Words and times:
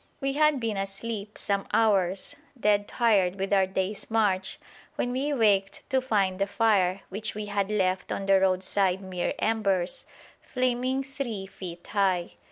We 0.19 0.33
had 0.33 0.59
been 0.59 0.77
asleep 0.77 1.37
some 1.37 1.67
hours, 1.71 2.35
dead 2.59 2.87
tired 2.87 3.35
with 3.37 3.53
our 3.53 3.67
day's 3.67 4.09
march, 4.09 4.59
when 4.95 5.11
we 5.11 5.31
waked 5.31 5.87
to 5.91 6.01
find 6.01 6.39
the 6.39 6.47
fire, 6.47 7.01
which 7.09 7.35
we 7.35 7.45
had 7.45 7.69
left 7.69 8.11
on 8.11 8.25
the 8.25 8.39
roadside 8.39 9.01
mere 9.03 9.35
embers, 9.37 10.07
flaming 10.41 11.03
three 11.03 11.45
feet 11.45 11.85
high. 11.85 12.31